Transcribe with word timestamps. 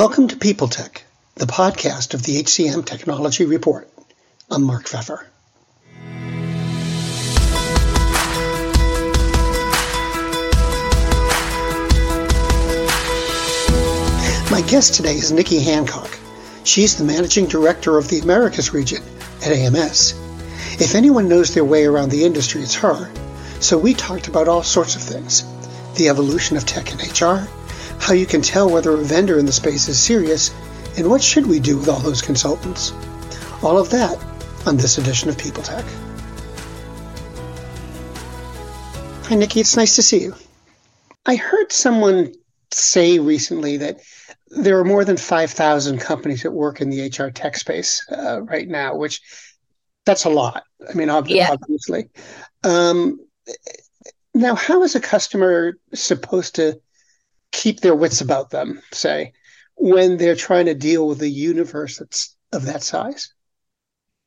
Welcome 0.00 0.28
to 0.28 0.36
People 0.36 0.66
Tech, 0.66 1.04
the 1.34 1.44
podcast 1.44 2.14
of 2.14 2.22
the 2.22 2.42
HCM 2.42 2.86
Technology 2.86 3.44
Report. 3.44 3.86
I'm 4.50 4.62
Mark 4.62 4.86
Feffer. 4.86 5.26
My 14.50 14.62
guest 14.62 14.94
today 14.94 15.16
is 15.16 15.32
Nicky 15.32 15.60
Hancock. 15.60 16.18
She's 16.64 16.96
the 16.96 17.04
managing 17.04 17.48
director 17.48 17.98
of 17.98 18.08
the 18.08 18.20
Americas 18.20 18.72
region 18.72 19.02
at 19.44 19.52
AMS. 19.52 20.14
If 20.80 20.94
anyone 20.94 21.28
knows 21.28 21.52
their 21.52 21.62
way 21.62 21.84
around 21.84 22.08
the 22.08 22.24
industry, 22.24 22.62
it's 22.62 22.76
her. 22.76 23.12
So 23.60 23.76
we 23.76 23.92
talked 23.92 24.28
about 24.28 24.48
all 24.48 24.62
sorts 24.62 24.96
of 24.96 25.02
things 25.02 25.44
the 25.96 26.08
evolution 26.08 26.56
of 26.56 26.64
tech 26.64 26.90
and 26.90 27.02
HR, 27.02 27.46
how 28.00 28.14
you 28.14 28.26
can 28.26 28.42
tell 28.42 28.68
whether 28.68 28.92
a 28.92 28.96
vendor 28.96 29.38
in 29.38 29.46
the 29.46 29.52
space 29.52 29.86
is 29.88 29.98
serious, 29.98 30.50
and 30.96 31.08
what 31.08 31.22
should 31.22 31.46
we 31.46 31.60
do 31.60 31.78
with 31.78 31.88
all 31.88 32.00
those 32.00 32.22
consultants. 32.22 32.92
All 33.62 33.78
of 33.78 33.90
that 33.90 34.18
on 34.66 34.76
this 34.76 34.98
edition 34.98 35.28
of 35.28 35.38
People 35.38 35.62
Tech. 35.62 35.84
Hi, 39.24 39.36
Nicky. 39.36 39.60
It's 39.60 39.76
nice 39.76 39.94
to 39.96 40.02
see 40.02 40.22
you. 40.22 40.34
I 41.26 41.36
heard 41.36 41.70
someone 41.70 42.32
say 42.72 43.18
recently 43.18 43.76
that 43.76 44.00
there 44.48 44.78
are 44.78 44.84
more 44.84 45.04
than 45.04 45.16
5,000 45.16 45.98
companies 45.98 46.42
that 46.42 46.50
work 46.50 46.80
in 46.80 46.90
the 46.90 47.06
HR 47.06 47.30
tech 47.30 47.56
space 47.56 48.04
uh, 48.10 48.42
right 48.42 48.66
now, 48.66 48.96
which 48.96 49.20
that's 50.04 50.24
a 50.24 50.30
lot. 50.30 50.64
I 50.88 50.94
mean, 50.94 51.10
ob- 51.10 51.28
yeah. 51.28 51.50
obviously. 51.52 52.08
Um, 52.64 53.20
now, 54.34 54.54
how 54.54 54.82
is 54.82 54.94
a 54.94 55.00
customer 55.00 55.74
supposed 55.94 56.56
to 56.56 56.80
keep 57.52 57.80
their 57.80 57.94
wits 57.94 58.20
about 58.20 58.50
them, 58.50 58.80
say, 58.92 59.32
when 59.76 60.16
they're 60.16 60.36
trying 60.36 60.66
to 60.66 60.74
deal 60.74 61.06
with 61.06 61.22
a 61.22 61.28
universe 61.28 61.98
that's 61.98 62.36
of 62.52 62.66
that 62.66 62.82
size? 62.82 63.32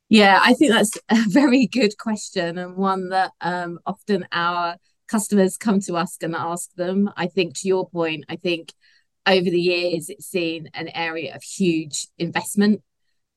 Yeah, 0.10 0.40
I 0.42 0.54
think 0.54 0.72
that's 0.72 0.98
a 1.10 1.24
very 1.30 1.68
good 1.68 1.98
question 1.98 2.58
and 2.58 2.76
one 2.76 3.10
that 3.10 3.32
um, 3.42 3.80
often 3.86 4.28
our 4.32 4.78
customers 5.08 5.58
come 5.58 5.80
to 5.82 5.96
us 5.96 6.18
and 6.22 6.36
ask 6.36 6.74
them. 6.76 7.10
I 7.16 7.28
think 7.28 7.58
to 7.60 7.68
your 7.68 7.90
point, 7.90 8.26
I 8.30 8.36
think 8.36 8.74
over 9.26 9.50
the 9.50 9.62
years 9.62 10.10
it's 10.10 10.28
seen 10.28 10.70
an 10.74 10.90
area 10.90 11.36
of 11.36 11.44
huge 11.44 12.08
investment. 12.18 12.82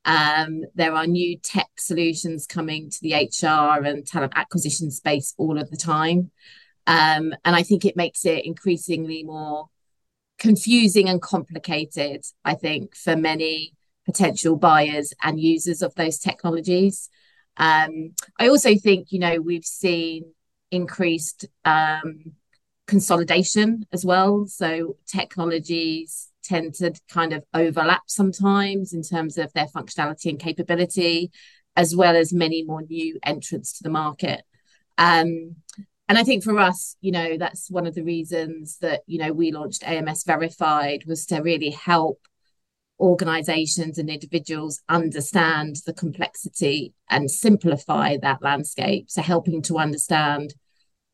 Um, 0.05 0.65
there 0.75 0.95
are 0.95 1.07
new 1.07 1.39
tech 1.39 1.69
solutions 1.79 2.47
coming 2.47 2.91
to 2.91 2.99
the 3.03 3.15
HR 3.15 3.85
and 3.85 4.07
talent 4.07 4.33
acquisition 4.37 4.91
space 4.91 5.35
all 5.37 5.59
of 5.59 5.71
the 5.71 5.77
time. 5.77 6.31
Um, 6.87 7.35
and 7.45 7.57
I 7.57 7.63
think 7.63 7.85
it 7.85 7.97
makes 7.97 8.25
it 8.25 8.45
increasingly 8.45 9.25
more 9.25 9.69
confusing 10.39 11.09
and 11.09 11.21
complicated, 11.21 12.25
I 12.45 12.55
think, 12.55 12.95
for 12.95 13.17
many 13.17 13.75
potential 14.05 14.57
buyers 14.57 15.13
and 15.23 15.41
users 15.41 15.83
of 15.83 15.95
those 15.95 16.19
technologies. 16.19 17.09
Um, 17.57 18.13
I 18.39 18.49
also 18.49 18.77
think, 18.77 19.13
you 19.13 19.19
know, 19.19 19.41
we've 19.41 19.65
seen 19.65 20.33
increased 20.71 21.47
um, 21.65 22.33
consolidation 22.87 23.87
as 23.93 24.05
well. 24.05 24.47
So 24.47 24.97
technologies 25.07 26.29
tend 26.45 26.75
to 26.75 26.93
kind 27.11 27.33
of 27.33 27.45
overlap 27.53 28.03
sometimes 28.07 28.93
in 28.93 29.03
terms 29.03 29.39
of 29.39 29.53
their 29.53 29.67
functionality 29.67 30.27
and 30.31 30.39
capability, 30.39 31.31
as 31.75 31.97
well 31.97 32.15
as 32.15 32.33
many 32.33 32.63
more 32.63 32.83
new 32.83 33.19
entrants 33.25 33.79
to 33.79 33.83
the 33.83 33.91
market. 33.91 34.43
Um, 34.99 35.57
and 36.09 36.19
I 36.19 36.23
think 36.23 36.45
for 36.45 36.59
us, 36.59 36.97
you 37.01 37.11
know, 37.11 37.37
that's 37.37 37.71
one 37.71 37.87
of 37.87 37.95
the 37.95 38.05
reasons 38.05 38.79
that, 38.79 39.03
you 39.07 39.19
know, 39.19 39.33
we 39.33 39.51
launched 39.51 39.87
AMS 39.87 40.25
Verified 40.25 41.05
was 41.07 41.27
to 41.27 41.41
really 41.41 41.71
help 41.71 42.21
organizations 43.01 43.99
and 43.99 44.09
individuals 44.09 44.83
understand 44.89 45.77
the 45.85 45.93
complexity 45.93 46.95
and 47.11 47.31
simplify 47.31 48.17
that 48.23 48.43
landscape. 48.43 49.11
So 49.11 49.21
helping 49.21 49.63
to 49.63 49.79
understand 49.79 50.55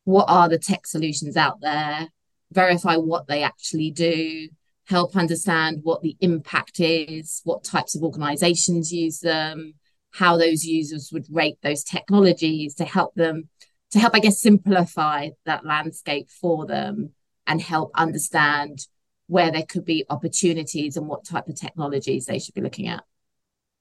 what 0.05 0.27
are 0.29 0.49
the 0.49 0.59
tech 0.59 0.87
solutions 0.87 1.37
out 1.37 1.61
there, 1.61 2.09
verify 2.53 2.97
what 2.97 3.27
they 3.29 3.43
actually 3.43 3.91
do, 3.91 4.49
help 4.87 5.17
understand 5.17 5.81
what 5.83 6.03
the 6.03 6.17
impact 6.21 6.81
is, 6.81 7.41
what 7.45 7.65
types 7.65 7.95
of 7.95 8.03
organizations 8.03 8.93
use 8.93 9.21
them, 9.21 9.75
how 10.11 10.37
those 10.37 10.65
users 10.65 11.11
would 11.13 11.27
rate 11.31 11.57
those 11.63 11.83
technologies 11.83 12.75
to 12.75 12.85
help 12.85 13.15
them 13.15 13.49
to 13.93 13.99
help, 13.99 14.15
I 14.15 14.21
guess, 14.21 14.41
simplify 14.41 15.31
that 15.45 15.65
landscape 15.65 16.31
for 16.31 16.67
them 16.67 17.11
and 17.47 17.61
help 17.61 17.91
understand 17.95 18.87
where 19.27 19.51
there 19.51 19.65
could 19.69 19.85
be 19.85 20.05
opportunities 20.11 20.97
and 20.97 21.07
what 21.07 21.25
type 21.25 21.49
of 21.49 21.59
technologies 21.59 22.27
they 22.27 22.39
should 22.39 22.55
be 22.55 22.61
looking 22.61 22.89
at. 22.89 23.05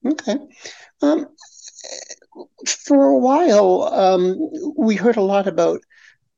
Okay. 0.06 0.38
Um, 1.02 1.28
for 2.66 3.10
a 3.10 3.18
while, 3.18 3.84
um, 3.84 4.50
we 4.78 4.96
heard 4.96 5.18
a 5.18 5.22
lot 5.22 5.48
about 5.48 5.82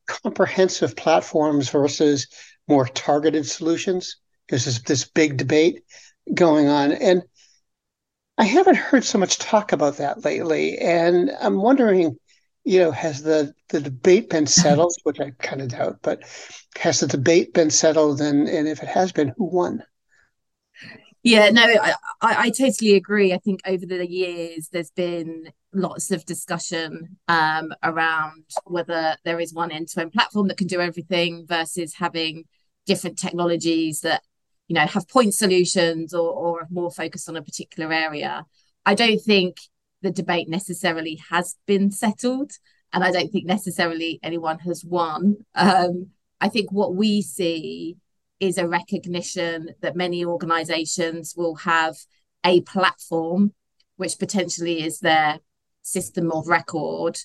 comprehensive 0.07 0.95
platforms 0.95 1.69
versus 1.69 2.27
more 2.67 2.87
targeted 2.87 3.45
solutions. 3.45 4.17
There's 4.49 4.65
this, 4.65 4.81
this 4.81 5.05
big 5.05 5.37
debate 5.37 5.83
going 6.33 6.67
on. 6.67 6.91
And 6.91 7.23
I 8.37 8.45
haven't 8.45 8.75
heard 8.77 9.03
so 9.03 9.17
much 9.17 9.37
talk 9.37 9.71
about 9.71 9.97
that 9.97 10.25
lately. 10.25 10.77
And 10.79 11.31
I'm 11.39 11.61
wondering 11.61 12.17
you 12.63 12.79
know, 12.79 12.91
has 12.91 13.21
the, 13.21 13.53
the 13.69 13.81
debate 13.81 14.29
been 14.29 14.47
settled, 14.61 14.93
which 15.03 15.19
I 15.19 15.31
kind 15.31 15.61
of 15.61 15.69
doubt, 15.69 15.99
but 16.01 16.23
has 16.77 16.99
the 16.99 17.07
debate 17.07 17.53
been 17.53 17.69
settled? 17.69 18.21
And, 18.21 18.47
and 18.47 18.67
if 18.67 18.81
it 18.81 18.89
has 18.89 19.11
been, 19.11 19.33
who 19.37 19.45
won? 19.45 19.83
Yeah, 21.23 21.51
no, 21.51 21.63
I, 21.63 21.93
I, 22.21 22.35
I 22.35 22.49
totally 22.49 22.95
agree. 22.95 23.31
I 23.31 23.37
think 23.37 23.61
over 23.65 23.85
the 23.85 24.09
years, 24.09 24.67
there's 24.71 24.91
been 24.91 25.53
lots 25.73 26.11
of 26.11 26.25
discussion 26.25 27.17
um, 27.29 27.73
around 27.81 28.43
whether 28.65 29.15
there 29.23 29.39
is 29.39 29.53
one 29.53 29.71
end 29.71 29.87
to 29.89 30.01
end 30.01 30.11
platform 30.11 30.49
that 30.49 30.57
can 30.57 30.67
do 30.67 30.81
everything 30.81 31.45
versus 31.47 31.93
having 31.95 32.43
different 32.85 33.17
technologies 33.17 34.01
that, 34.01 34.21
you 34.67 34.73
know, 34.73 34.85
have 34.85 35.07
point 35.07 35.33
solutions 35.33 36.13
or, 36.13 36.29
or 36.29 36.67
more 36.69 36.91
focused 36.91 37.29
on 37.29 37.37
a 37.37 37.41
particular 37.41 37.93
area. 37.93 38.45
I 38.85 38.93
don't 38.93 39.19
think 39.19 39.57
the 40.03 40.11
debate 40.11 40.47
necessarily 40.47 41.19
has 41.31 41.55
been 41.65 41.89
settled. 41.89 42.51
And 42.91 43.03
I 43.03 43.11
don't 43.11 43.31
think 43.31 43.45
necessarily 43.45 44.19
anyone 44.21 44.59
has 44.59 44.85
won. 44.85 45.37
Um, 45.55 46.09
I 46.39 46.49
think 46.49 46.71
what 46.71 46.93
we 46.93 47.23
see 47.23 47.97
is 48.39 48.57
a 48.57 48.67
recognition 48.67 49.69
that 49.81 49.95
many 49.95 50.23
organizations 50.23 51.33
will 51.35 51.55
have 51.55 51.95
a 52.45 52.61
platform, 52.61 53.53
which 53.95 54.19
potentially 54.19 54.83
is 54.83 54.99
their 54.99 55.39
system 55.81 56.31
of 56.31 56.47
record. 56.47 57.17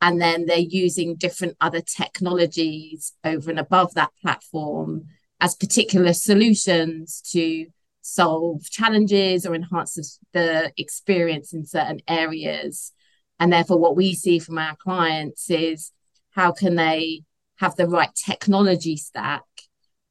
And 0.00 0.20
then 0.20 0.46
they're 0.46 0.58
using 0.58 1.16
different 1.16 1.56
other 1.60 1.80
technologies 1.80 3.12
over 3.22 3.50
and 3.50 3.60
above 3.60 3.94
that 3.94 4.10
platform 4.20 5.04
as 5.40 5.54
particular 5.54 6.12
solutions 6.12 7.22
to 7.32 7.66
solve 8.06 8.62
challenges 8.68 9.46
or 9.46 9.54
enhance 9.54 10.20
the 10.32 10.70
experience 10.76 11.54
in 11.54 11.64
certain 11.64 12.02
areas. 12.06 12.92
And 13.40 13.50
therefore, 13.50 13.78
what 13.78 13.96
we 13.96 14.14
see 14.14 14.38
from 14.38 14.58
our 14.58 14.76
clients 14.76 15.48
is 15.48 15.90
how 16.32 16.52
can 16.52 16.74
they 16.76 17.22
have 17.56 17.76
the 17.76 17.88
right 17.88 18.14
technology 18.14 18.98
stack 18.98 19.42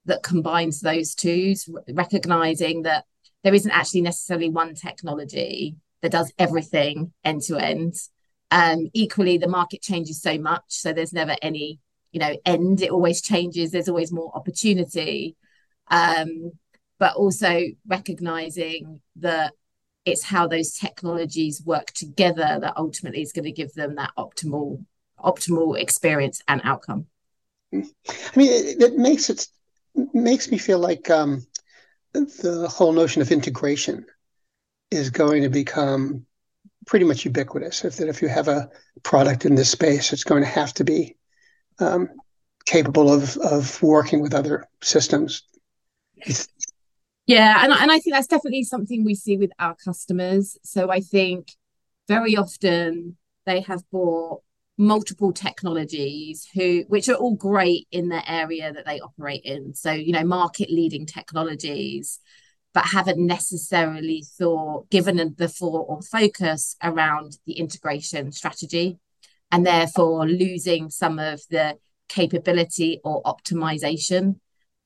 that 0.05 0.23
combines 0.23 0.81
those 0.81 1.13
two, 1.13 1.53
recognizing 1.93 2.81
that 2.81 3.05
there 3.43 3.53
isn't 3.53 3.71
actually 3.71 4.01
necessarily 4.01 4.49
one 4.49 4.73
technology 4.73 5.75
that 6.01 6.11
does 6.11 6.33
everything 6.39 7.13
end 7.23 7.43
to 7.43 7.57
end. 7.57 7.93
Um, 8.49 8.89
equally, 8.93 9.37
the 9.37 9.47
market 9.47 9.83
changes 9.83 10.19
so 10.19 10.39
much, 10.39 10.63
so 10.67 10.93
there's 10.93 11.13
never 11.13 11.35
any, 11.43 11.79
you 12.11 12.19
know, 12.19 12.35
end. 12.43 12.81
It 12.81 12.89
always 12.89 13.21
changes. 13.21 13.69
There's 13.69 13.89
always 13.89 14.11
more 14.11 14.31
opportunity. 14.35 15.35
Um, 15.89 16.53
but 17.03 17.17
also 17.17 17.59
recognizing 17.85 19.01
that 19.17 19.51
it's 20.05 20.23
how 20.23 20.47
those 20.47 20.71
technologies 20.71 21.61
work 21.65 21.87
together 21.87 22.59
that 22.61 22.77
ultimately 22.77 23.21
is 23.21 23.33
going 23.33 23.43
to 23.43 23.51
give 23.51 23.73
them 23.73 23.95
that 23.95 24.11
optimal 24.17 24.85
optimal 25.19 25.77
experience 25.77 26.41
and 26.47 26.61
outcome. 26.63 27.05
I 27.73 27.83
mean, 28.37 28.51
it, 28.53 28.81
it 28.81 28.97
makes 28.97 29.29
it 29.29 29.49
makes 30.13 30.49
me 30.49 30.57
feel 30.57 30.79
like 30.79 31.09
um, 31.09 31.45
the 32.13 32.69
whole 32.73 32.93
notion 32.93 33.21
of 33.21 33.33
integration 33.33 34.05
is 34.89 35.09
going 35.09 35.43
to 35.43 35.49
become 35.49 36.25
pretty 36.85 37.03
much 37.03 37.25
ubiquitous. 37.25 37.83
If 37.83 37.97
that 37.97 38.07
if 38.07 38.21
you 38.21 38.29
have 38.29 38.47
a 38.47 38.69
product 39.03 39.43
in 39.43 39.55
this 39.55 39.71
space, 39.71 40.13
it's 40.13 40.23
going 40.23 40.43
to 40.43 40.49
have 40.49 40.73
to 40.75 40.85
be 40.85 41.17
um, 41.79 42.07
capable 42.65 43.11
of 43.11 43.35
of 43.39 43.83
working 43.83 44.21
with 44.21 44.33
other 44.33 44.69
systems. 44.81 45.43
Yeah, 47.25 47.63
and 47.63 47.71
and 47.71 47.91
I 47.91 47.99
think 47.99 48.15
that's 48.15 48.27
definitely 48.27 48.63
something 48.63 49.03
we 49.03 49.15
see 49.15 49.37
with 49.37 49.51
our 49.59 49.75
customers. 49.75 50.57
So 50.63 50.91
I 50.91 50.99
think 50.99 51.51
very 52.07 52.35
often 52.35 53.17
they 53.45 53.61
have 53.61 53.83
bought 53.91 54.41
multiple 54.77 55.31
technologies 55.31 56.47
who 56.53 56.83
which 56.87 57.07
are 57.07 57.15
all 57.15 57.35
great 57.35 57.87
in 57.91 58.09
the 58.09 58.29
area 58.29 58.73
that 58.73 58.85
they 58.85 58.99
operate 58.99 59.41
in. 59.45 59.73
So, 59.73 59.91
you 59.91 60.11
know, 60.11 60.23
market 60.25 60.69
leading 60.71 61.05
technologies. 61.05 62.19
but 62.73 62.85
haven't 62.87 63.19
necessarily 63.25 64.23
thought, 64.37 64.89
given 64.89 65.17
the 65.37 65.47
thought 65.47 65.85
or 65.89 66.01
focus 66.01 66.75
around 66.83 67.37
the 67.45 67.53
integration 67.53 68.31
strategy, 68.31 68.97
and 69.51 69.65
therefore 69.65 70.27
losing 70.27 70.89
some 70.89 71.19
of 71.19 71.41
the 71.49 71.77
capability 72.09 72.99
or 73.03 73.21
optimization. 73.23 74.39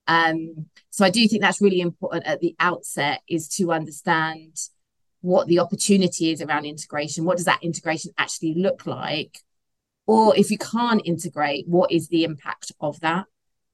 Um, 0.08 0.66
so 0.90 1.04
I 1.04 1.10
do 1.10 1.28
think 1.28 1.42
that's 1.42 1.60
really 1.60 1.80
important 1.80 2.26
at 2.26 2.40
the 2.40 2.56
outset 2.58 3.20
is 3.28 3.46
to 3.56 3.72
understand 3.72 4.56
what 5.20 5.46
the 5.46 5.58
opportunity 5.58 6.32
is 6.32 6.40
around 6.40 6.64
integration. 6.64 7.24
What 7.24 7.36
does 7.36 7.46
that 7.46 7.62
integration 7.62 8.12
actually 8.16 8.54
look 8.54 8.86
like? 8.86 9.38
Or 10.06 10.34
if 10.34 10.50
you 10.50 10.56
can't 10.56 11.02
integrate, 11.04 11.68
what 11.68 11.92
is 11.92 12.08
the 12.08 12.24
impact 12.24 12.72
of 12.80 12.98
that? 13.00 13.26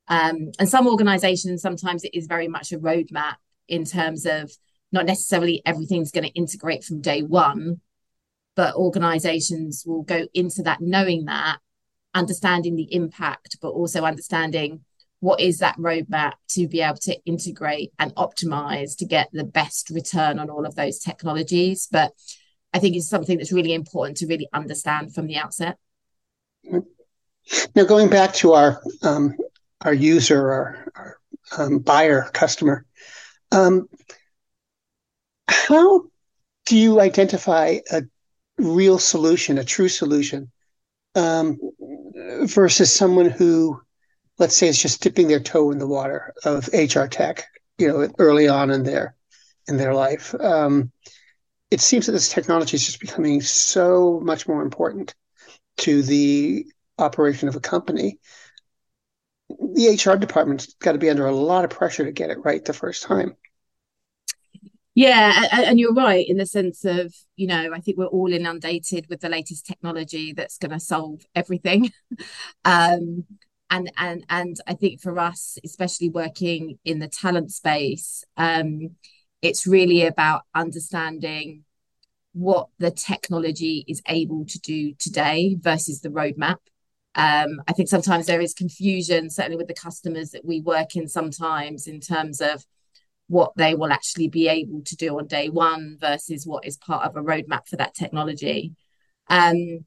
Um, 0.09 0.51
and 0.59 0.69
some 0.69 0.89
organizations, 0.89 1.63
sometimes 1.63 2.03
it 2.03 2.15
is 2.15 2.27
very 2.27 2.49
much 2.49 2.73
a 2.73 2.79
roadmap 2.79 3.37
in 3.69 3.85
terms 3.85 4.27
of 4.27 4.51
not 4.91 5.07
necessarily 5.07 5.63
everything's 5.65 6.11
going 6.11 6.25
to 6.25 6.35
integrate 6.35 6.83
from 6.83 7.01
day 7.01 7.23
one, 7.23 7.81
but 8.57 8.75
organizations 8.75 9.85
will 9.87 10.03
go 10.03 10.27
into 10.35 10.63
that 10.63 10.81
knowing 10.81 11.27
that, 11.27 11.59
understanding 12.13 12.75
the 12.75 12.93
impact, 12.93 13.59
but 13.63 13.71
also 13.71 14.05
understanding 14.05 14.81
what 15.25 15.41
is 15.41 15.59
that 15.59 15.77
roadmap 15.79 16.35
to 16.51 16.69
be 16.69 16.83
able 16.83 16.99
to 16.99 17.19
integrate 17.25 17.93
and 17.99 18.15
optimize 18.15 18.95
to 18.99 19.07
get 19.07 19.31
the 19.33 19.43
best 19.43 19.89
return 19.89 20.39
on 20.39 20.51
all 20.51 20.67
of 20.67 20.75
those 20.75 20.99
technologies. 20.99 21.89
But 21.91 22.13
I 22.75 22.79
think 22.79 22.95
it's 22.95 23.09
something 23.09 23.39
that's 23.39 23.51
really 23.51 23.73
important 23.73 24.19
to 24.19 24.27
really 24.27 24.49
understand 24.53 25.15
from 25.15 25.27
the 25.27 25.39
outset. 25.39 25.79
Now, 27.75 27.85
going 27.85 28.11
back 28.11 28.35
to 28.35 28.53
our 28.53 28.83
um, 29.03 29.35
our 29.81 29.95
user, 29.95 30.53
our, 30.53 30.93
our 30.95 31.19
um, 31.57 31.79
buyer, 31.79 32.29
customer, 32.35 32.85
um, 33.51 33.89
how 35.49 36.03
do 36.67 36.77
you 36.77 37.01
identify 37.01 37.79
a 37.91 38.03
real 38.59 38.99
solution, 38.99 39.57
a 39.57 39.65
true 39.65 39.89
solution, 39.89 40.51
um, 41.15 41.59
versus 42.43 42.93
someone 42.93 43.31
who, 43.31 43.81
let's 44.39 44.57
say, 44.57 44.69
it's 44.69 44.81
just 44.81 45.03
dipping 45.03 45.29
their 45.29 45.41
toe 45.41 45.71
in 45.71 45.79
the 45.79 45.87
water 45.87 46.35
of 46.45 46.69
HR 46.73 47.07
tech, 47.07 47.47
you 47.79 47.89
know, 47.89 48.09
early 48.19 48.49
on 48.49 48.71
in 48.71 48.83
their 48.83 49.15
in 49.69 49.77
their 49.77 49.95
life? 49.95 50.35
Um, 50.39 50.93
it 51.71 51.81
seems 51.81 52.07
that 52.07 52.13
this 52.13 52.29
technology 52.29 52.77
is 52.77 52.85
just 52.85 53.01
becoming 53.01 53.41
so 53.41 54.21
much 54.23 54.47
more 54.47 54.63
important 54.63 55.15
to 55.79 56.03
the 56.03 56.67
operation 56.99 57.49
of 57.49 57.57
a 57.57 57.61
company 57.61 58.19
the 59.49 59.89
HR 59.89 60.17
department's 60.17 60.75
got 60.75 60.93
to 60.93 60.99
be 60.99 61.11
under 61.11 61.27
a 61.27 61.35
lot 61.35 61.65
of 61.65 61.71
pressure 61.71 62.05
to 62.05 62.13
get 62.13 62.31
it 62.31 62.45
right 62.45 62.65
the 62.65 62.73
first 62.73 63.03
time. 63.03 63.37
Yeah, 64.97 65.49
and 65.51 65.81
you're 65.81 65.93
right 65.93 66.25
in 66.27 66.37
the 66.37 66.47
sense 66.47 66.85
of, 66.85 67.13
you 67.35 67.49
know, 67.49 67.73
I 67.75 67.81
think 67.81 67.99
we're 67.99 68.07
all 68.07 68.33
inundated 68.33 69.07
with 69.09 69.21
the 69.21 69.29
latest 69.29 69.67
technology 69.67 70.33
that's 70.33 70.57
going 70.57 70.71
to 70.71 70.79
solve 70.79 71.23
everything. 71.35 71.91
um, 72.65 73.25
and 73.71 73.91
and 73.97 74.25
and 74.29 74.57
I 74.67 74.75
think 74.75 75.01
for 75.01 75.19
us, 75.19 75.59
especially 75.65 76.09
working 76.09 76.79
in 76.85 76.99
the 76.99 77.09
talent 77.09 77.53
space, 77.53 78.25
um, 78.37 78.97
it's 79.43 79.67
really 79.67 80.07
about 80.07 80.43
understanding 80.55 81.65
what 82.33 82.69
the 82.79 82.91
technology 82.91 83.85
is 83.87 84.03
able 84.09 84.45
to 84.47 84.59
do 84.59 84.95
today 84.95 85.57
versus 85.61 86.01
the 86.01 86.09
roadmap. 86.09 86.59
Um, 87.15 87.63
I 87.69 87.73
think 87.73 87.89
sometimes 87.89 88.27
there 88.27 88.41
is 88.41 88.55
confusion, 88.55 89.31
certainly 89.31 89.57
with 89.57 89.69
the 89.69 89.75
customers 89.75 90.31
that 90.31 90.45
we 90.45 90.61
work 90.61 90.97
in 90.97 91.07
sometimes 91.07 91.87
in 91.87 92.01
terms 92.01 92.41
of 92.41 92.65
what 93.29 93.53
they 93.57 93.75
will 93.75 93.93
actually 93.93 94.29
be 94.29 94.49
able 94.49 94.83
to 94.83 94.97
do 94.97 95.19
on 95.19 95.27
day 95.27 95.49
one 95.49 95.97
versus 96.01 96.47
what 96.47 96.67
is 96.67 96.77
part 96.77 97.07
of 97.07 97.17
a 97.17 97.23
roadmap 97.23 97.69
for 97.69 97.77
that 97.77 97.95
technology. 97.95 98.73
Um, 99.29 99.85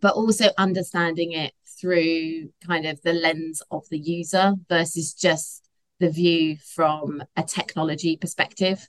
but 0.00 0.14
also 0.14 0.50
understanding 0.58 1.32
it 1.32 1.52
through 1.84 2.48
kind 2.66 2.86
of 2.86 2.98
the 3.02 3.12
lens 3.12 3.62
of 3.70 3.86
the 3.90 3.98
user 3.98 4.54
versus 4.70 5.12
just 5.12 5.68
the 6.00 6.08
view 6.08 6.56
from 6.74 7.22
a 7.36 7.42
technology 7.42 8.16
perspective. 8.16 8.88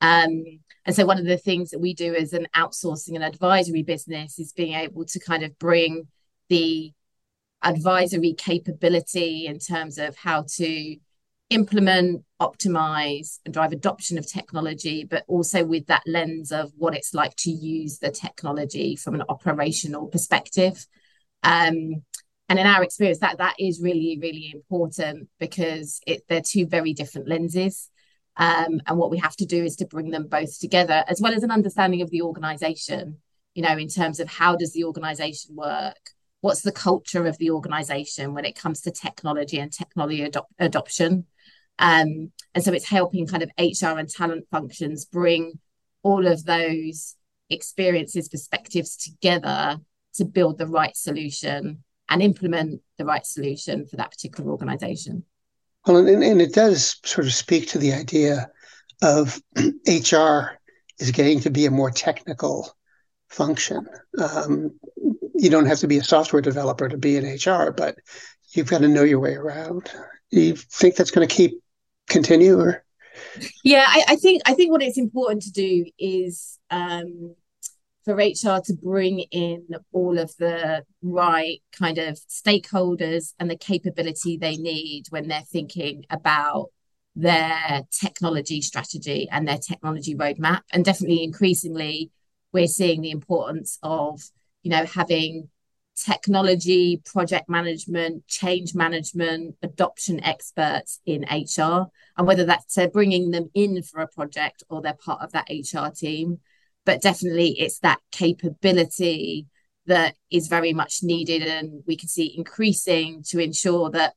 Um, 0.00 0.42
and 0.84 0.96
so, 0.96 1.06
one 1.06 1.18
of 1.18 1.26
the 1.26 1.38
things 1.38 1.70
that 1.70 1.78
we 1.78 1.94
do 1.94 2.12
as 2.12 2.32
an 2.32 2.48
outsourcing 2.56 3.14
and 3.14 3.22
advisory 3.22 3.84
business 3.84 4.40
is 4.40 4.52
being 4.52 4.74
able 4.74 5.04
to 5.04 5.20
kind 5.20 5.44
of 5.44 5.56
bring 5.60 6.08
the 6.48 6.92
advisory 7.62 8.34
capability 8.34 9.46
in 9.46 9.60
terms 9.60 9.96
of 9.96 10.16
how 10.16 10.44
to 10.56 10.96
implement, 11.50 12.24
optimize, 12.42 13.38
and 13.44 13.54
drive 13.54 13.72
adoption 13.72 14.18
of 14.18 14.26
technology, 14.26 15.04
but 15.04 15.22
also 15.28 15.64
with 15.64 15.86
that 15.86 16.02
lens 16.04 16.50
of 16.50 16.72
what 16.76 16.96
it's 16.96 17.14
like 17.14 17.36
to 17.36 17.52
use 17.52 18.00
the 18.00 18.10
technology 18.10 18.96
from 18.96 19.14
an 19.14 19.22
operational 19.28 20.08
perspective. 20.08 20.84
Um, 21.44 22.02
and 22.48 22.58
in 22.58 22.66
our 22.66 22.82
experience, 22.82 23.20
that 23.20 23.38
that 23.38 23.54
is 23.58 23.80
really, 23.82 24.18
really 24.20 24.50
important 24.52 25.28
because 25.38 26.00
it, 26.06 26.24
they're 26.28 26.42
two 26.42 26.66
very 26.66 26.92
different 26.92 27.28
lenses. 27.28 27.90
Um, 28.36 28.80
and 28.86 28.98
what 28.98 29.10
we 29.10 29.18
have 29.18 29.36
to 29.36 29.46
do 29.46 29.64
is 29.64 29.76
to 29.76 29.86
bring 29.86 30.10
them 30.10 30.26
both 30.26 30.58
together, 30.58 31.04
as 31.08 31.20
well 31.20 31.34
as 31.34 31.42
an 31.42 31.50
understanding 31.50 32.02
of 32.02 32.10
the 32.10 32.22
organization, 32.22 33.18
you 33.54 33.62
know, 33.62 33.76
in 33.78 33.88
terms 33.88 34.20
of 34.20 34.28
how 34.28 34.56
does 34.56 34.72
the 34.72 34.84
organization 34.84 35.54
work? 35.54 35.96
what's 36.44 36.60
the 36.60 36.72
culture 36.72 37.26
of 37.26 37.38
the 37.38 37.50
organization 37.50 38.34
when 38.34 38.44
it 38.44 38.54
comes 38.54 38.82
to 38.82 38.90
technology 38.90 39.58
and 39.58 39.72
technology 39.72 40.30
adoption 40.58 41.24
um, 41.78 42.30
and 42.54 42.62
so 42.62 42.70
it's 42.70 42.84
helping 42.84 43.26
kind 43.26 43.42
of 43.42 43.50
hr 43.58 43.98
and 43.98 44.10
talent 44.10 44.44
functions 44.50 45.06
bring 45.06 45.58
all 46.02 46.26
of 46.26 46.44
those 46.44 47.16
experiences 47.48 48.28
perspectives 48.28 48.94
together 48.94 49.78
to 50.12 50.26
build 50.26 50.58
the 50.58 50.66
right 50.66 50.94
solution 50.94 51.82
and 52.08 52.22
implement 52.22 52.80
the 52.98 53.04
right 53.04 53.26
solution 53.26 53.86
for 53.86 53.96
that 53.96 54.10
particular 54.10 54.50
organization 54.50 55.24
well 55.86 55.96
and, 55.96 56.22
and 56.22 56.40
it 56.40 56.52
does 56.52 57.00
sort 57.04 57.26
of 57.26 57.32
speak 57.32 57.68
to 57.68 57.78
the 57.78 57.92
idea 57.92 58.50
of 59.02 59.40
hr 59.56 60.58
is 60.98 61.10
getting 61.10 61.40
to 61.40 61.50
be 61.50 61.66
a 61.66 61.70
more 61.70 61.90
technical 61.90 62.74
function. 63.28 63.86
Um, 64.18 64.78
you 65.34 65.50
don't 65.50 65.66
have 65.66 65.80
to 65.80 65.88
be 65.88 65.98
a 65.98 66.04
software 66.04 66.42
developer 66.42 66.88
to 66.88 66.96
be 66.96 67.16
in 67.16 67.24
HR, 67.24 67.72
but 67.72 67.96
you've 68.52 68.70
got 68.70 68.80
to 68.80 68.88
know 68.88 69.02
your 69.02 69.20
way 69.20 69.34
around. 69.34 69.90
You 70.30 70.56
think 70.56 70.96
that's 70.96 71.10
going 71.10 71.26
to 71.26 71.34
keep 71.34 71.60
continue 72.08 72.58
or? 72.58 72.84
Yeah, 73.62 73.84
I, 73.86 74.04
I, 74.08 74.16
think 74.16 74.42
I 74.46 74.54
think 74.54 74.70
what 74.70 74.82
it's 74.82 74.98
important 74.98 75.42
to 75.42 75.52
do 75.52 75.86
is 75.98 76.58
um, 76.70 77.34
for 78.04 78.14
HR 78.14 78.60
to 78.64 78.74
bring 78.82 79.20
in 79.30 79.66
all 79.92 80.18
of 80.18 80.34
the 80.38 80.84
right 81.02 81.62
kind 81.72 81.98
of 81.98 82.18
stakeholders 82.28 83.32
and 83.38 83.50
the 83.50 83.56
capability 83.56 84.36
they 84.36 84.56
need 84.56 85.04
when 85.10 85.28
they're 85.28 85.40
thinking 85.40 86.04
about 86.10 86.66
their 87.16 87.82
technology 87.90 88.60
strategy 88.60 89.28
and 89.30 89.46
their 89.46 89.58
technology 89.58 90.14
roadmap. 90.14 90.60
And 90.72 90.84
definitely 90.84 91.22
increasingly, 91.22 92.10
we're 92.52 92.66
seeing 92.66 93.00
the 93.00 93.10
importance 93.10 93.78
of 93.82 94.20
you 94.62 94.70
know 94.70 94.84
having 94.84 95.48
technology 95.96 97.00
project 97.04 97.48
management 97.48 98.26
change 98.26 98.74
management 98.74 99.54
adoption 99.62 100.22
experts 100.24 101.00
in 101.06 101.22
hr 101.22 101.84
and 102.16 102.26
whether 102.26 102.44
that's 102.44 102.76
uh, 102.76 102.88
bringing 102.88 103.30
them 103.30 103.48
in 103.54 103.80
for 103.80 104.00
a 104.00 104.08
project 104.08 104.64
or 104.68 104.82
they're 104.82 104.92
part 104.94 105.22
of 105.22 105.30
that 105.30 105.46
hr 105.48 105.88
team 105.94 106.40
but 106.84 107.02
definitely 107.02 107.58
it's 107.58 107.78
that 107.80 108.00
capability 108.12 109.46
that 109.86 110.14
is 110.30 110.48
very 110.48 110.72
much 110.72 111.00
needed 111.02 111.42
and 111.42 111.82
we 111.86 111.96
can 111.96 112.08
see 112.08 112.34
increasing 112.36 113.22
to 113.22 113.38
ensure 113.38 113.90
that 113.90 114.14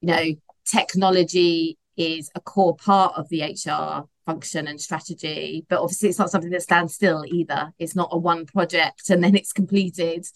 you 0.00 0.08
know 0.08 0.24
technology 0.64 1.78
is 1.96 2.30
a 2.34 2.40
core 2.40 2.76
part 2.76 3.12
of 3.16 3.28
the 3.28 3.42
hr 3.42 4.06
function 4.24 4.66
and 4.66 4.80
strategy 4.80 5.64
but 5.68 5.80
obviously 5.80 6.08
it's 6.08 6.18
not 6.18 6.30
something 6.30 6.50
that 6.50 6.62
stands 6.62 6.94
still 6.94 7.24
either. 7.26 7.72
It's 7.78 7.96
not 7.96 8.08
a 8.12 8.18
one 8.18 8.46
project 8.46 9.10
and 9.10 9.22
then 9.22 9.34
it's 9.36 9.52
completed. 9.52 10.26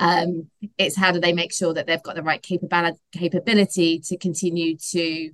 Um, 0.00 0.50
it's 0.76 0.96
how 0.96 1.12
do 1.12 1.20
they 1.20 1.32
make 1.32 1.52
sure 1.52 1.72
that 1.74 1.86
they've 1.86 2.02
got 2.02 2.16
the 2.16 2.22
right 2.22 2.42
capability 2.42 2.98
capability 3.12 4.00
to 4.00 4.16
continue 4.16 4.76
to 4.90 5.30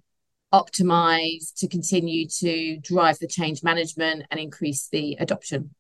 optimize 0.52 1.54
to 1.57 1.69
continue 1.69 2.26
to 2.26 2.78
drive 2.78 3.19
the 3.19 3.28
change 3.28 3.62
management 3.62 4.25
and 4.30 4.40
increase 4.40 4.88
the 4.88 5.16
adoption 5.21 5.71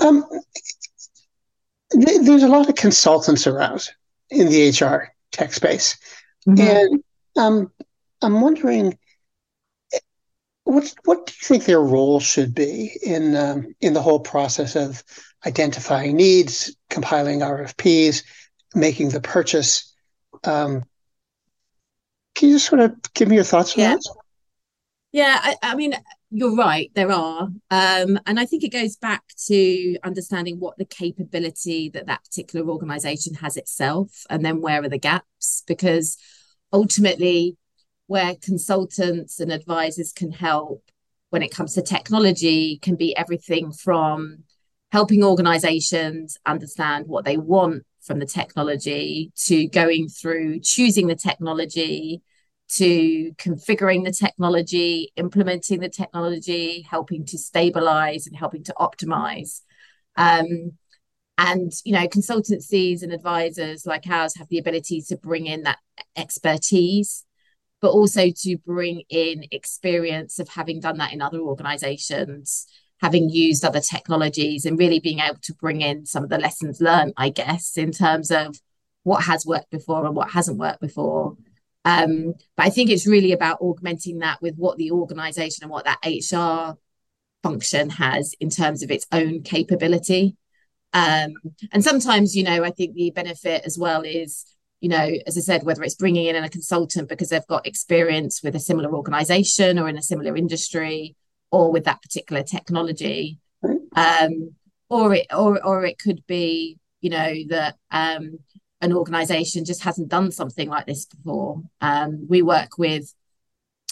um, 0.00 0.24
there's 1.90 2.42
a 2.42 2.48
lot 2.48 2.68
of 2.68 2.74
consultants 2.74 3.46
around 3.46 3.88
in 4.30 4.48
the 4.48 4.68
hr 4.68 5.12
tech 5.32 5.52
space 5.52 5.96
mm-hmm. 6.46 6.60
and 6.60 7.04
um, 7.36 7.72
i'm 8.22 8.40
wondering 8.40 8.96
what 10.66 10.92
what 11.04 11.26
do 11.26 11.32
you 11.32 11.46
think 11.46 11.64
their 11.64 11.80
role 11.80 12.18
should 12.18 12.52
be 12.52 12.98
in 13.02 13.36
um, 13.36 13.74
in 13.80 13.94
the 13.94 14.02
whole 14.02 14.18
process 14.18 14.74
of 14.74 15.02
identifying 15.46 16.16
needs, 16.16 16.76
compiling 16.90 17.40
RFPs, 17.40 18.24
making 18.74 19.10
the 19.10 19.20
purchase? 19.20 19.94
Um, 20.44 20.84
can 22.36 22.50
you 22.50 22.54
just 22.56 22.66
sort 22.66 22.80
of 22.80 22.94
give 23.14 23.28
me 23.28 23.36
your 23.36 23.44
thoughts 23.44 23.76
on 23.76 23.82
yeah. 23.82 23.94
that? 23.94 24.02
Yeah, 25.12 25.40
I, 25.42 25.56
I 25.62 25.74
mean, 25.74 25.94
you're 26.30 26.54
right, 26.54 26.90
there 26.94 27.10
are. 27.10 27.48
Um, 27.70 28.20
and 28.26 28.38
I 28.38 28.44
think 28.44 28.62
it 28.62 28.72
goes 28.72 28.96
back 28.96 29.22
to 29.46 29.96
understanding 30.04 30.60
what 30.60 30.76
the 30.76 30.84
capability 30.84 31.88
that 31.90 32.06
that 32.06 32.22
particular 32.24 32.68
organization 32.68 33.34
has 33.34 33.56
itself, 33.56 34.24
and 34.28 34.44
then 34.44 34.60
where 34.60 34.82
are 34.82 34.88
the 34.88 34.98
gaps? 34.98 35.64
Because 35.66 36.18
ultimately, 36.72 37.56
where 38.06 38.34
consultants 38.36 39.40
and 39.40 39.50
advisors 39.50 40.12
can 40.12 40.32
help 40.32 40.84
when 41.30 41.42
it 41.42 41.50
comes 41.50 41.74
to 41.74 41.82
technology 41.82 42.78
can 42.80 42.94
be 42.94 43.16
everything 43.16 43.72
from 43.72 44.44
helping 44.92 45.24
organizations 45.24 46.36
understand 46.46 47.06
what 47.08 47.24
they 47.24 47.36
want 47.36 47.84
from 48.06 48.18
the 48.18 48.26
technology 48.26 49.32
to 49.46 49.66
going 49.68 50.08
through 50.08 50.60
choosing 50.60 51.08
the 51.08 51.16
technology 51.16 52.22
to 52.68 53.32
configuring 53.34 54.04
the 54.04 54.12
technology, 54.12 55.12
implementing 55.16 55.80
the 55.80 55.88
technology, 55.88 56.86
helping 56.88 57.24
to 57.26 57.38
stabilize 57.38 58.26
and 58.26 58.36
helping 58.36 58.64
to 58.64 58.74
optimize. 58.78 59.62
Um, 60.16 60.72
and 61.38 61.72
you 61.84 61.92
know, 61.92 62.08
consultancies 62.08 63.02
and 63.02 63.12
advisors 63.12 63.86
like 63.86 64.06
ours 64.08 64.36
have 64.36 64.48
the 64.48 64.58
ability 64.58 65.02
to 65.08 65.16
bring 65.16 65.46
in 65.46 65.64
that 65.64 65.78
expertise, 66.16 67.24
but 67.80 67.90
also 67.90 68.30
to 68.30 68.56
bring 68.64 69.02
in 69.10 69.44
experience 69.50 70.38
of 70.38 70.48
having 70.48 70.80
done 70.80 70.96
that 70.98 71.12
in 71.12 71.20
other 71.20 71.40
organizations, 71.40 72.66
having 73.00 73.28
used 73.28 73.64
other 73.64 73.80
technologies, 73.80 74.64
and 74.64 74.78
really 74.78 75.00
being 75.00 75.20
able 75.20 75.38
to 75.42 75.54
bring 75.54 75.82
in 75.82 76.06
some 76.06 76.24
of 76.24 76.30
the 76.30 76.38
lessons 76.38 76.80
learned, 76.80 77.12
I 77.16 77.28
guess, 77.28 77.76
in 77.76 77.92
terms 77.92 78.30
of 78.30 78.58
what 79.02 79.24
has 79.24 79.46
worked 79.46 79.70
before 79.70 80.06
and 80.06 80.16
what 80.16 80.30
hasn't 80.30 80.58
worked 80.58 80.80
before 80.80 81.36
um, 81.86 82.34
but 82.56 82.66
I 82.66 82.70
think 82.70 82.90
it's 82.90 83.06
really 83.06 83.30
about 83.30 83.60
augmenting 83.60 84.18
that 84.18 84.42
with 84.42 84.56
what 84.56 84.76
the 84.76 84.90
organization 84.90 85.62
and 85.62 85.70
what 85.70 85.84
that 85.84 86.00
HR 86.04 86.76
function 87.44 87.90
has 87.90 88.34
in 88.40 88.50
terms 88.50 88.82
of 88.82 88.90
its 88.90 89.06
own 89.12 89.42
capability. 89.42 90.36
Um, 90.92 91.34
and 91.70 91.84
sometimes, 91.84 92.34
you 92.34 92.42
know, 92.42 92.64
I 92.64 92.70
think 92.70 92.94
the 92.94 93.12
benefit 93.12 93.62
as 93.64 93.78
well 93.78 94.02
is, 94.02 94.44
you 94.80 94.88
know, 94.88 95.12
as 95.28 95.38
I 95.38 95.42
said, 95.42 95.62
whether 95.62 95.84
it's 95.84 95.94
bringing 95.94 96.26
in 96.26 96.34
a 96.34 96.48
consultant 96.48 97.08
because 97.08 97.28
they've 97.28 97.46
got 97.46 97.68
experience 97.68 98.42
with 98.42 98.56
a 98.56 98.60
similar 98.60 98.92
organization 98.92 99.78
or 99.78 99.88
in 99.88 99.96
a 99.96 100.02
similar 100.02 100.36
industry 100.36 101.14
or 101.56 101.72
with 101.72 101.84
that 101.84 102.02
particular 102.02 102.42
technology. 102.42 103.38
Um, 103.94 104.54
or 104.88 105.14
it 105.14 105.26
or 105.34 105.64
or 105.64 105.84
it 105.84 105.98
could 105.98 106.24
be, 106.26 106.78
you 107.00 107.10
know, 107.10 107.34
that 107.48 107.76
um, 107.90 108.38
an 108.80 108.92
organization 108.92 109.64
just 109.64 109.82
hasn't 109.82 110.08
done 110.08 110.30
something 110.30 110.68
like 110.68 110.86
this 110.86 111.06
before. 111.06 111.62
Um, 111.80 112.26
we 112.28 112.42
work 112.42 112.78
with 112.78 113.12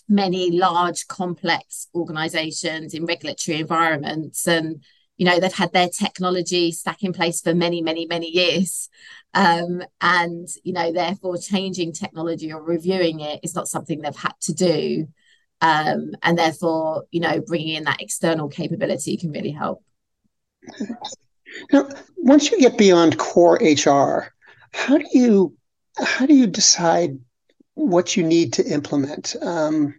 many 0.09 0.51
large, 0.51 1.07
complex 1.09 1.89
organizations 1.95 2.95
in 2.95 3.07
regulatory 3.07 3.59
environments, 3.59 4.47
and 4.47 4.85
you 5.17 5.27
know 5.27 5.41
they've 5.41 5.53
had 5.53 5.73
their 5.73 5.89
technology 5.89 6.71
stack 6.71 7.03
in 7.03 7.13
place 7.13 7.41
for 7.41 7.55
many, 7.55 7.83
many, 7.83 8.07
many 8.07 8.29
years, 8.29 8.89
um, 9.33 9.83
and 10.01 10.49
you 10.63 10.73
know 10.73 10.93
therefore 10.93 11.39
changing 11.39 11.93
technology 11.93 12.53
or 12.53 12.63
reviewing 12.63 13.21
it 13.21 13.41
is 13.43 13.55
not 13.55 13.69
something 13.69 14.01
they've 14.01 14.15
had 14.15 14.35
to 14.43 14.53
do, 14.53 15.09
um, 15.65 16.13
and 16.23 16.39
therefore 16.39 17.05
you 17.11 17.21
know 17.21 17.41
bringing 17.41 17.77
in 17.77 17.85
that 17.85 18.03
external 18.03 18.49
capability 18.49 19.17
can 19.17 19.33
really 19.33 19.51
help. 19.51 19.83
Now, 21.73 21.89
once 22.17 22.51
you 22.51 22.61
get 22.61 22.77
beyond 22.77 23.19
core 23.19 23.59
HR, 23.63 24.33
how 24.73 24.99
do 24.99 25.07
you 25.13 25.57
how 25.97 26.27
do 26.27 26.35
you 26.35 26.47
decide 26.47 27.19
what 27.75 28.17
you 28.17 28.23
need 28.23 28.53
to 28.55 28.65
implement? 28.65 29.37
Um, 29.41 29.95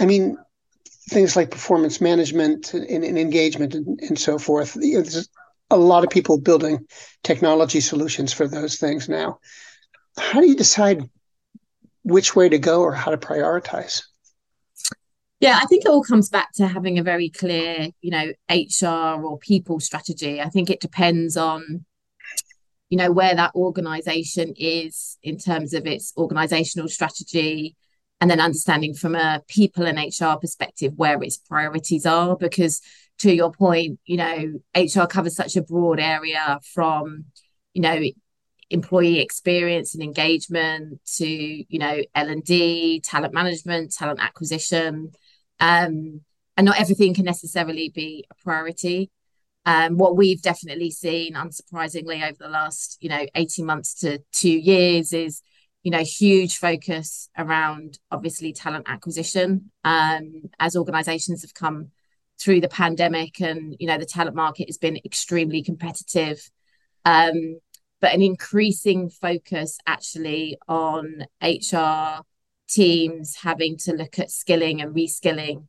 I 0.00 0.06
mean, 0.06 0.36
things 1.08 1.34
like 1.34 1.50
performance 1.50 2.00
management 2.00 2.74
and, 2.74 3.04
and 3.04 3.18
engagement 3.18 3.74
and, 3.74 3.98
and, 4.00 4.18
so 4.18 4.38
forth. 4.38 4.74
There's 4.74 5.28
a 5.70 5.76
lot 5.76 6.04
of 6.04 6.10
people 6.10 6.38
building 6.38 6.86
technology 7.24 7.80
solutions 7.80 8.32
for 8.32 8.46
those 8.46 8.76
things 8.76 9.08
now. 9.08 9.40
How 10.18 10.40
do 10.40 10.46
you 10.46 10.54
decide 10.54 11.08
which 12.02 12.36
way 12.36 12.48
to 12.48 12.58
go 12.58 12.82
or 12.82 12.92
how 12.92 13.10
to 13.10 13.16
prioritize? 13.16 14.02
Yeah, 15.40 15.58
I 15.62 15.66
think 15.66 15.84
it 15.84 15.88
all 15.88 16.02
comes 16.02 16.28
back 16.28 16.52
to 16.54 16.66
having 16.66 16.98
a 16.98 17.02
very 17.02 17.28
clear, 17.28 17.88
you 18.00 18.10
know, 18.10 18.32
HR 18.50 19.22
or 19.22 19.38
people 19.38 19.78
strategy. 19.78 20.40
I 20.40 20.48
think 20.48 20.68
it 20.68 20.80
depends 20.80 21.36
on 21.36 21.84
you 22.90 22.96
know 22.96 23.12
where 23.12 23.34
that 23.34 23.54
organization 23.54 24.54
is 24.56 25.18
in 25.22 25.38
terms 25.38 25.74
of 25.74 25.86
its 25.86 26.12
organizational 26.16 26.88
strategy 26.88 27.76
and 28.20 28.30
then 28.30 28.40
understanding 28.40 28.94
from 28.94 29.14
a 29.14 29.42
people 29.48 29.86
and 29.86 29.98
HR 29.98 30.38
perspective 30.40 30.92
where 30.96 31.22
its 31.22 31.36
priorities 31.36 32.06
are 32.06 32.36
because 32.36 32.80
to 33.18 33.34
your 33.34 33.52
point 33.52 33.98
you 34.06 34.16
know 34.16 34.54
HR 34.74 35.06
covers 35.06 35.36
such 35.36 35.56
a 35.56 35.62
broad 35.62 36.00
area 36.00 36.58
from 36.72 37.26
you 37.74 37.82
know 37.82 38.00
employee 38.70 39.20
experience 39.20 39.94
and 39.94 40.02
engagement 40.02 41.00
to 41.16 41.26
you 41.26 41.78
know 41.78 42.02
L&D 42.14 43.00
talent 43.00 43.34
management 43.34 43.92
talent 43.92 44.20
acquisition 44.20 45.12
um, 45.60 46.20
and 46.56 46.64
not 46.64 46.80
everything 46.80 47.14
can 47.14 47.24
necessarily 47.24 47.90
be 47.94 48.24
a 48.30 48.34
priority 48.42 49.10
um, 49.68 49.98
what 49.98 50.16
we've 50.16 50.40
definitely 50.40 50.90
seen, 50.90 51.34
unsurprisingly, 51.34 52.26
over 52.26 52.38
the 52.38 52.48
last, 52.48 52.96
you 53.02 53.10
know, 53.10 53.26
18 53.34 53.66
months 53.66 53.92
to 54.00 54.18
two 54.32 54.48
years 54.48 55.12
is, 55.12 55.42
you 55.82 55.90
know, 55.90 56.02
huge 56.02 56.56
focus 56.56 57.28
around 57.36 57.98
obviously 58.10 58.54
talent 58.54 58.86
acquisition 58.88 59.70
um, 59.84 60.44
as 60.58 60.74
organizations 60.74 61.42
have 61.42 61.52
come 61.52 61.90
through 62.40 62.62
the 62.62 62.68
pandemic 62.68 63.42
and, 63.42 63.76
you 63.78 63.86
know, 63.86 63.98
the 63.98 64.06
talent 64.06 64.34
market 64.34 64.70
has 64.70 64.78
been 64.78 64.96
extremely 65.04 65.62
competitive. 65.62 66.50
Um, 67.04 67.58
but 68.00 68.14
an 68.14 68.22
increasing 68.22 69.10
focus 69.10 69.76
actually 69.86 70.56
on 70.66 71.26
HR 71.42 72.22
teams 72.68 73.36
having 73.36 73.76
to 73.78 73.92
look 73.92 74.18
at 74.18 74.30
skilling 74.30 74.80
and 74.80 74.94
reskilling 74.94 75.66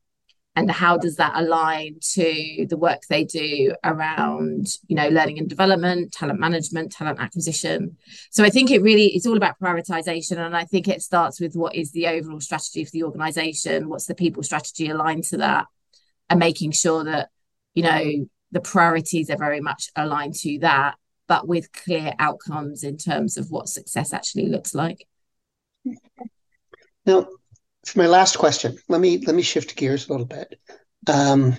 and 0.60 0.70
how 0.70 0.98
does 0.98 1.15
that 1.15 1.34
align 1.36 2.00
to 2.01 2.65
the 2.70 2.77
work 2.77 3.03
they 3.10 3.24
do 3.24 3.74
around 3.84 4.68
you 4.88 4.96
know 4.96 5.08
learning 5.08 5.39
and 5.39 5.48
development 5.48 6.12
talent 6.12 6.39
management 6.39 6.91
talent 6.91 7.20
acquisition? 7.20 7.98
So 8.32 8.44
i 8.44 8.50
think 8.50 8.72
it 8.72 8.82
really 8.82 9.08
it's 9.08 9.25
all 9.25 9.38
about 9.38 9.60
prioritization 9.60 10.38
and 10.38 10.56
i 10.56 10.65
think 10.65 10.88
it 10.88 11.01
starts 11.01 11.39
with 11.39 11.56
what 11.56 11.75
is 11.75 11.91
the 11.91 12.08
overall 12.08 12.41
strategy 12.41 12.84
for 12.84 12.91
the 12.91 13.03
organization 13.03 13.89
what's 13.89 14.08
the 14.08 14.15
people 14.15 14.44
strategy 14.44 14.89
aligned 14.89 15.24
to 15.25 15.38
that 15.38 15.68
and 16.29 16.39
making 16.39 16.72
sure 16.72 17.03
that 17.03 17.29
you 17.74 17.84
know 17.84 18.27
the 18.51 18.62
priorities 18.62 19.29
are 19.29 19.38
very 19.38 19.62
much 19.62 19.89
aligned 19.96 20.34
to 20.34 20.60
that 20.60 20.96
but 21.27 21.48
with 21.48 21.72
clear 21.72 22.13
outcomes 22.20 22.84
in 22.84 22.98
terms 22.98 23.38
of 23.38 23.51
what 23.51 23.70
success 23.70 24.12
actually 24.12 24.48
looks 24.48 24.74
like 24.74 25.08
now 27.10 27.28
for 27.86 28.00
my 28.00 28.08
last 28.08 28.38
question, 28.38 28.78
let 28.88 29.01
me 29.01 29.24
let 29.25 29.36
me 29.36 29.42
shift 29.42 29.75
gears 29.75 30.08
a 30.08 30.12
little 30.12 30.25
bit. 30.25 30.60
Um, 31.08 31.58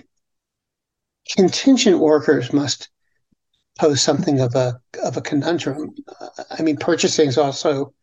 contingent 1.35 1.99
workers 1.99 2.53
must 2.53 2.89
pose 3.79 4.01
something 4.01 4.39
of 4.39 4.55
a 4.55 4.79
of 5.03 5.17
a 5.17 5.21
conundrum. 5.21 5.93
Uh, 6.19 6.43
I 6.51 6.61
mean, 6.61 6.77
purchasing 6.77 7.27
is 7.27 7.37
also 7.37 7.93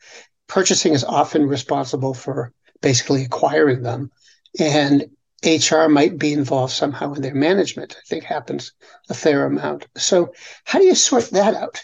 purchasing 0.46 0.92
is 0.94 1.04
often 1.04 1.46
responsible 1.46 2.14
for 2.14 2.52
basically 2.80 3.24
acquiring 3.24 3.82
them, 3.82 4.10
and 4.58 5.06
HR 5.44 5.88
might 5.88 6.18
be 6.18 6.32
involved 6.32 6.72
somehow 6.72 7.12
in 7.14 7.22
their 7.22 7.34
management. 7.34 7.96
I 7.96 8.02
think 8.08 8.24
happens 8.24 8.72
a 9.08 9.14
fair 9.14 9.46
amount. 9.46 9.86
So, 9.96 10.32
how 10.64 10.78
do 10.78 10.84
you 10.84 10.94
sort 10.94 11.30
that 11.30 11.54
out? 11.54 11.80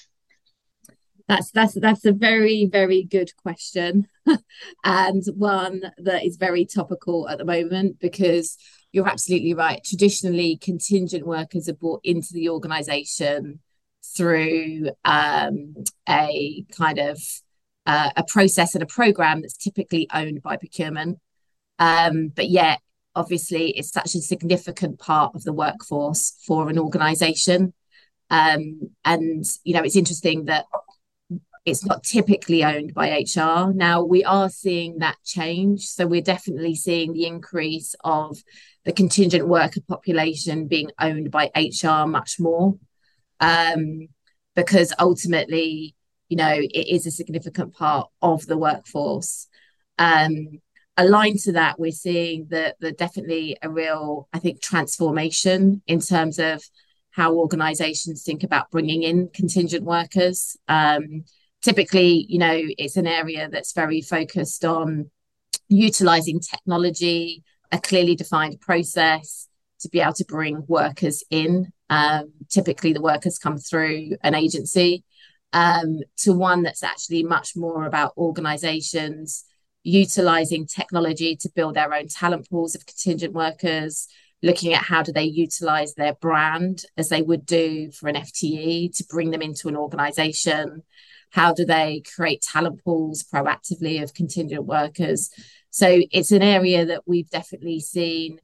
That's 1.29 1.51
that's 1.53 1.75
that's 1.81 2.05
a 2.05 2.13
very 2.13 2.67
very 2.67 3.03
good 3.03 3.35
question, 3.37 4.09
and 4.85 5.23
one 5.35 5.93
that 5.97 6.25
is 6.25 6.37
very 6.37 6.67
topical 6.67 7.29
at 7.29 7.39
the 7.39 7.47
moment 7.47 7.99
because 7.99 8.59
you're 8.93 9.09
absolutely 9.09 9.55
right. 9.55 9.83
Traditionally, 9.83 10.59
contingent 10.59 11.27
workers 11.27 11.69
are 11.69 11.75
brought 11.75 12.01
into 12.05 12.29
the 12.33 12.51
organisation 12.51 13.61
through 14.17 14.91
um, 15.05 15.75
a 16.09 16.65
kind 16.77 16.99
of 16.99 17.19
uh, 17.87 18.11
a 18.17 18.25
process 18.25 18.75
and 18.75 18.83
a 18.83 18.87
program 18.87 19.41
that's 19.41 19.57
typically 19.57 20.07
owned 20.13 20.43
by 20.43 20.57
procurement, 20.57 21.19
um, 21.79 22.29
but 22.29 22.49
yet 22.51 22.81
obviously 23.17 23.71
it's 23.71 23.93
such 23.93 24.15
a 24.15 24.21
significant 24.21 24.99
part 24.99 25.35
of 25.35 25.45
the 25.45 25.53
workforce 25.53 26.35
for 26.47 26.69
an 26.69 26.79
organisation. 26.79 27.73
Um, 28.31 28.91
and 29.05 29.45
you 29.65 29.75
know 29.75 29.83
it's 29.83 29.97
interesting 29.97 30.47
that 30.47 30.65
it's 31.65 31.85
not 31.85 32.05
typically 32.05 32.63
owned 32.63 32.93
by 32.93 33.09
HR. 33.21 33.73
Now 33.73 34.03
we 34.03 34.23
are 34.25 34.51
seeing 34.51 34.99
that 34.99 35.17
change. 35.25 35.87
So 35.87 36.07
we're 36.07 36.21
definitely 36.21 36.75
seeing 36.75 37.13
the 37.13 37.27
increase 37.27 37.95
of 38.05 38.37
the 38.85 38.93
contingent 38.93 39.49
worker 39.49 39.81
population 39.89 40.69
being 40.69 40.91
owned 41.01 41.31
by 41.31 41.51
HR 41.57 42.07
much 42.07 42.39
more. 42.39 42.75
Um, 43.41 44.09
because 44.55 44.93
ultimately, 44.99 45.95
you 46.29 46.37
know, 46.37 46.55
it 46.55 46.89
is 46.89 47.07
a 47.07 47.11
significant 47.11 47.75
part 47.75 48.09
of 48.23 48.47
the 48.47 48.59
workforce. 48.59 49.49
Um, 49.99 50.61
aligned 50.97 51.41
to 51.41 51.53
that, 51.53 51.79
we're 51.79 51.93
seeing 51.93 52.47
that 52.51 52.77
that 52.81 52.99
definitely 52.99 53.57
a 53.63 53.69
real, 53.69 54.29
I 54.33 54.39
think, 54.39 54.61
transformation 54.61 55.83
in 55.87 56.01
terms 56.01 56.39
of 56.39 56.63
how 57.11 57.35
organizations 57.35 58.23
think 58.23 58.43
about 58.43 58.71
bringing 58.71 59.03
in 59.03 59.29
contingent 59.29 59.85
workers. 59.85 60.57
Um, 60.69 61.25
typically, 61.65 62.27
you 62.29 62.39
know, 62.39 62.61
it's 62.79 62.97
an 62.97 63.07
area 63.07 63.49
that's 63.51 63.73
very 63.73 64.03
focused 64.03 64.65
on 64.65 65.11
utilizing 65.69 66.39
technology, 66.39 67.43
a 67.73 67.79
clearly 67.79 68.15
defined 68.15 68.61
process 68.61 69.49
to 69.81 69.89
be 69.89 70.01
able 70.01 70.13
to 70.13 70.25
bring 70.27 70.65
workers 70.69 71.25
in. 71.31 71.73
Um, 71.89 72.33
typically, 72.51 72.93
the 72.93 73.01
workers 73.01 73.39
come 73.39 73.57
through 73.57 74.17
an 74.23 74.35
agency 74.35 75.05
um, 75.55 76.01
to 76.19 76.35
one 76.35 76.63
that's 76.63 76.83
actually 76.83 77.23
much 77.23 77.57
more 77.57 77.87
about 77.87 78.13
organizations 78.19 79.45
utilizing 79.85 80.67
technology 80.67 81.37
to 81.37 81.51
build 81.55 81.75
their 81.75 81.93
own 81.93 82.09
talent 82.09 82.49
pools 82.49 82.75
of 82.75 82.87
contingent 82.87 83.35
workers, 83.35 84.09
looking 84.43 84.73
at 84.73 84.83
how 84.83 85.03
do 85.03 85.13
they 85.13 85.25
utilize 85.25 85.95
their 85.95 86.15
brand 86.15 86.85
as 86.97 87.11
they 87.11 87.23
would 87.23 87.45
do 87.47 87.91
for 87.93 88.09
an 88.09 88.17
FTE 88.17 88.95
to 88.97 89.05
bring 89.09 89.31
them 89.31 89.43
into 89.43 89.69
an 89.69 89.77
organization. 89.77 90.83
How 91.35 91.53
do 91.53 91.65
they 91.65 92.01
create 92.15 92.43
talent 92.43 92.85
pools 92.85 93.25
proactively 93.25 94.01
of 94.01 94.15
contingent 94.15 94.67
workers? 94.67 95.31
So 95.71 96.01
it's 96.13 96.31
an 96.31 96.43
area 96.43 96.87
that 96.87 97.03
we've 97.07 97.29
definitely 97.29 97.81
seen 97.81 98.39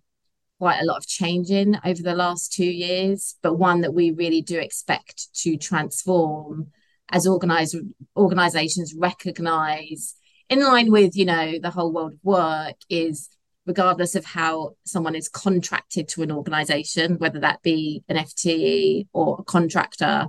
quite 0.59 0.81
a 0.81 0.85
lot 0.85 0.97
of 0.99 1.07
change 1.07 1.51
in 1.51 1.79
over 1.85 2.03
the 2.03 2.17
last 2.17 2.53
two 2.53 2.65
years, 2.65 3.37
but 3.43 3.55
one 3.55 3.83
that 3.83 3.95
we 3.95 4.11
really 4.11 4.43
do 4.43 4.59
expect 4.59 5.33
to 5.43 5.57
transform 5.57 6.73
as 7.11 7.29
organize, 7.29 7.77
organizations 8.17 8.93
recognize 8.99 10.17
in 10.49 10.61
line 10.61 10.91
with 10.91 11.17
you 11.17 11.25
know 11.25 11.61
the 11.63 11.71
whole 11.71 11.93
world 11.93 12.15
of 12.15 12.19
work 12.25 12.75
is 12.89 13.29
regardless 13.67 14.17
of 14.17 14.25
how 14.25 14.73
someone 14.85 15.15
is 15.15 15.29
contracted 15.29 16.09
to 16.09 16.23
an 16.23 16.33
organization 16.33 17.19
whether 17.19 17.41
that 17.41 17.63
be 17.63 18.03
an 18.09 18.17
fte 18.17 19.07
or 19.13 19.37
a 19.39 19.45
contractor 19.45 20.27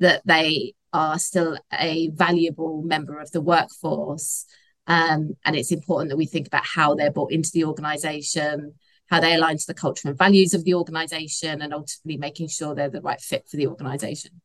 that 0.00 0.22
they 0.24 0.72
are 0.92 1.18
still 1.18 1.58
a 1.72 2.08
valuable 2.10 2.82
member 2.82 3.18
of 3.18 3.30
the 3.30 3.40
workforce 3.40 4.46
um, 4.86 5.36
and 5.44 5.54
it's 5.54 5.72
important 5.72 6.08
that 6.08 6.16
we 6.16 6.26
think 6.26 6.46
about 6.46 6.64
how 6.64 6.94
they're 6.94 7.10
brought 7.10 7.32
into 7.32 7.50
the 7.52 7.64
organization 7.64 8.74
how 9.10 9.20
they 9.20 9.34
align 9.34 9.56
to 9.56 9.66
the 9.66 9.74
culture 9.74 10.08
and 10.08 10.18
values 10.18 10.54
of 10.54 10.64
the 10.64 10.74
organization 10.74 11.62
and 11.62 11.72
ultimately 11.72 12.16
making 12.16 12.48
sure 12.48 12.74
they're 12.74 12.90
the 12.90 13.00
right 13.00 13.20
fit 13.20 13.46
for 13.48 13.56
the 13.56 13.66
organization 13.66 14.40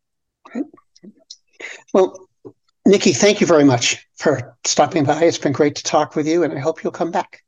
okay. 0.47 0.61
well 1.93 2.27
Nicky, 2.85 3.13
thank 3.13 3.39
you 3.39 3.47
very 3.47 3.63
much 3.63 4.05
for 4.17 4.57
stopping 4.65 5.05
by. 5.05 5.23
It's 5.23 5.37
been 5.37 5.53
great 5.53 5.75
to 5.75 5.83
talk 5.83 6.17
with 6.17 6.27
you, 6.27 6.43
and 6.43 6.51
I 6.51 6.59
hope 6.59 6.83
you'll 6.83 6.91
come 6.91 7.11
back. 7.11 7.41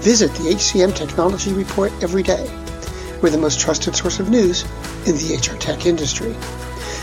visit 0.00 0.32
the 0.32 0.54
HCM 0.54 0.96
Technology 0.96 1.52
Report 1.52 1.92
every 2.02 2.24
day. 2.24 2.44
We're 3.22 3.30
the 3.30 3.38
most 3.38 3.60
trusted 3.60 3.94
source 3.94 4.18
of 4.18 4.30
news 4.30 4.64
in 5.06 5.14
the 5.14 5.36
HR 5.36 5.56
tech 5.58 5.86
industry. 5.86 6.34